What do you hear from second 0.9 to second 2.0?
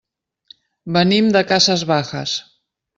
Venim de Casas